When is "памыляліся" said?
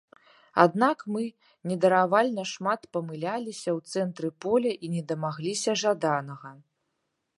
2.97-3.69